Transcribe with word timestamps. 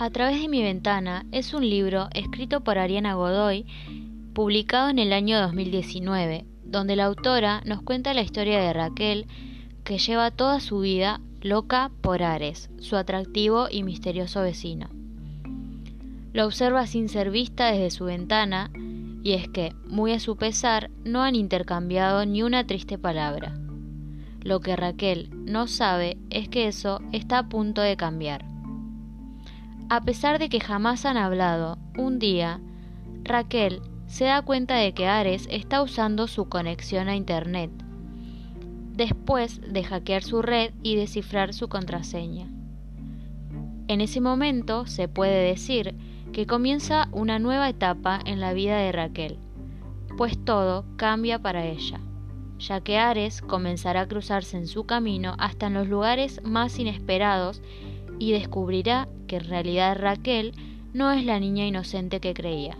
A 0.00 0.10
través 0.10 0.40
de 0.40 0.46
mi 0.46 0.62
ventana 0.62 1.26
es 1.32 1.54
un 1.54 1.68
libro 1.68 2.06
escrito 2.14 2.60
por 2.60 2.78
Ariana 2.78 3.14
Godoy, 3.14 3.66
publicado 4.32 4.90
en 4.90 5.00
el 5.00 5.12
año 5.12 5.40
2019, 5.40 6.46
donde 6.62 6.94
la 6.94 7.06
autora 7.06 7.62
nos 7.64 7.82
cuenta 7.82 8.14
la 8.14 8.22
historia 8.22 8.60
de 8.60 8.72
Raquel, 8.72 9.26
que 9.82 9.98
lleva 9.98 10.30
toda 10.30 10.60
su 10.60 10.78
vida 10.78 11.20
loca 11.40 11.90
por 12.00 12.22
Ares, 12.22 12.70
su 12.78 12.94
atractivo 12.94 13.66
y 13.68 13.82
misterioso 13.82 14.40
vecino. 14.40 14.88
Lo 16.32 16.46
observa 16.46 16.86
sin 16.86 17.08
ser 17.08 17.32
vista 17.32 17.72
desde 17.72 17.90
su 17.90 18.04
ventana, 18.04 18.70
y 19.24 19.32
es 19.32 19.48
que, 19.48 19.74
muy 19.88 20.12
a 20.12 20.20
su 20.20 20.36
pesar, 20.36 20.90
no 21.04 21.24
han 21.24 21.34
intercambiado 21.34 22.24
ni 22.24 22.44
una 22.44 22.64
triste 22.64 22.98
palabra. 22.98 23.58
Lo 24.44 24.60
que 24.60 24.76
Raquel 24.76 25.28
no 25.32 25.66
sabe 25.66 26.18
es 26.30 26.48
que 26.48 26.68
eso 26.68 27.00
está 27.10 27.38
a 27.38 27.48
punto 27.48 27.80
de 27.80 27.96
cambiar. 27.96 28.57
A 29.90 30.02
pesar 30.02 30.38
de 30.38 30.50
que 30.50 30.60
jamás 30.60 31.06
han 31.06 31.16
hablado, 31.16 31.78
un 31.96 32.18
día, 32.18 32.60
Raquel 33.22 33.80
se 34.06 34.26
da 34.26 34.42
cuenta 34.42 34.74
de 34.74 34.92
que 34.92 35.06
Ares 35.06 35.48
está 35.50 35.80
usando 35.80 36.26
su 36.26 36.46
conexión 36.46 37.08
a 37.08 37.16
Internet, 37.16 37.70
después 38.92 39.62
de 39.62 39.84
hackear 39.84 40.22
su 40.22 40.42
red 40.42 40.74
y 40.82 40.96
descifrar 40.96 41.54
su 41.54 41.68
contraseña. 41.68 42.48
En 43.86 44.02
ese 44.02 44.20
momento 44.20 44.84
se 44.84 45.08
puede 45.08 45.48
decir 45.48 45.94
que 46.32 46.46
comienza 46.46 47.08
una 47.12 47.38
nueva 47.38 47.70
etapa 47.70 48.20
en 48.26 48.40
la 48.40 48.52
vida 48.52 48.76
de 48.76 48.92
Raquel, 48.92 49.38
pues 50.18 50.36
todo 50.44 50.84
cambia 50.96 51.38
para 51.38 51.64
ella, 51.64 51.98
ya 52.58 52.82
que 52.82 52.98
Ares 52.98 53.40
comenzará 53.40 54.02
a 54.02 54.08
cruzarse 54.08 54.58
en 54.58 54.66
su 54.66 54.84
camino 54.84 55.34
hasta 55.38 55.68
en 55.68 55.74
los 55.74 55.88
lugares 55.88 56.42
más 56.44 56.78
inesperados 56.78 57.62
y 58.18 58.32
descubrirá 58.32 59.08
que 59.26 59.36
en 59.36 59.44
realidad 59.44 59.96
Raquel 59.98 60.52
no 60.92 61.12
es 61.12 61.24
la 61.24 61.38
niña 61.38 61.66
inocente 61.66 62.20
que 62.20 62.34
creía. 62.34 62.76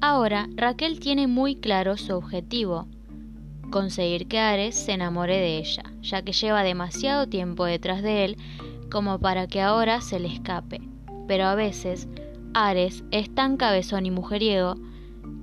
Ahora 0.00 0.48
Raquel 0.54 1.00
tiene 1.00 1.26
muy 1.26 1.56
claro 1.56 1.96
su 1.96 2.14
objetivo, 2.14 2.86
conseguir 3.70 4.28
que 4.28 4.38
Ares 4.38 4.74
se 4.74 4.92
enamore 4.92 5.38
de 5.38 5.58
ella, 5.58 5.82
ya 6.02 6.22
que 6.22 6.32
lleva 6.32 6.62
demasiado 6.62 7.26
tiempo 7.26 7.64
detrás 7.64 8.02
de 8.02 8.24
él 8.24 8.36
como 8.90 9.18
para 9.18 9.46
que 9.46 9.60
ahora 9.60 10.00
se 10.00 10.20
le 10.20 10.28
escape. 10.28 10.80
Pero 11.26 11.46
a 11.46 11.54
veces 11.54 12.06
Ares 12.52 13.02
es 13.10 13.34
tan 13.34 13.56
cabezón 13.56 14.06
y 14.06 14.10
mujeriego 14.10 14.74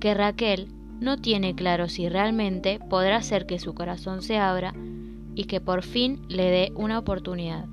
que 0.00 0.14
Raquel 0.14 0.68
no 1.00 1.16
tiene 1.18 1.54
claro 1.54 1.88
si 1.88 2.08
realmente 2.08 2.78
podrá 2.88 3.16
hacer 3.16 3.46
que 3.46 3.58
su 3.58 3.74
corazón 3.74 4.22
se 4.22 4.38
abra 4.38 4.72
y 5.34 5.44
que 5.44 5.60
por 5.60 5.82
fin 5.82 6.22
le 6.28 6.44
dé 6.44 6.72
una 6.76 6.98
oportunidad. 6.98 7.66